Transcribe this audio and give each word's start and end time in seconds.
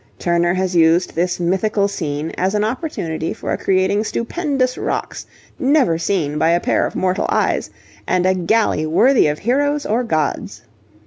Turner 0.17 0.55
has 0.55 0.75
used 0.75 1.13
this 1.13 1.39
mythical 1.39 1.87
scene 1.87 2.31
as 2.35 2.55
an 2.55 2.63
opportunity 2.63 3.35
for 3.35 3.55
creating 3.55 4.03
stupendous 4.03 4.75
rocks 4.75 5.27
never 5.59 5.99
seen 5.99 6.39
by 6.39 6.49
a 6.49 6.59
pair 6.59 6.87
of 6.87 6.95
mortal 6.95 7.27
eyes, 7.29 7.69
and 8.07 8.25
a 8.25 8.33
galley 8.33 8.87
worthy 8.87 9.27
of 9.27 9.37
heroes 9.37 9.85
or 9.85 10.03
gods. 10.03 10.63